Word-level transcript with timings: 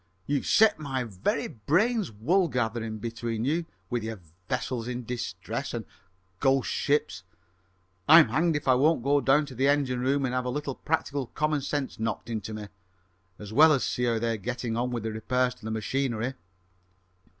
"You've 0.25 0.47
set 0.47 0.79
my 0.79 1.03
very 1.03 1.47
brains 1.47 2.11
wool 2.11 2.47
gathering 2.47 2.97
between 2.97 3.45
you, 3.45 3.67
with 3.91 4.01
your 4.01 4.19
`vessels 4.49 4.87
in 4.87 5.03
distress' 5.05 5.75
and 5.75 5.85
`ghost 6.41 6.63
ships'; 6.63 7.21
I'm 8.09 8.29
hanged 8.29 8.55
if 8.55 8.67
I 8.67 8.73
won't 8.73 9.03
go 9.03 9.21
down 9.21 9.45
to 9.45 9.53
the 9.53 9.67
engine 9.67 9.99
room 9.99 10.25
and 10.25 10.33
have 10.33 10.45
a 10.45 10.49
little 10.49 10.73
practical 10.73 11.27
common 11.27 11.61
sense 11.61 11.99
knocked 11.99 12.31
into 12.31 12.51
me, 12.51 12.69
as 13.37 13.53
well 13.53 13.71
as 13.71 13.83
see 13.83 14.05
how 14.05 14.17
they're 14.17 14.37
getting 14.37 14.75
on 14.75 14.89
with 14.89 15.03
the 15.03 15.11
repairs 15.11 15.53
to 15.53 15.65
the 15.65 15.69
machinery!" 15.69 16.33